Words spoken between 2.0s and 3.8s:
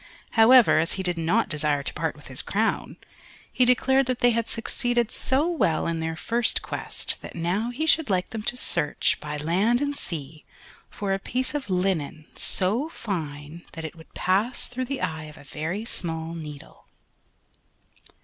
with his crown, he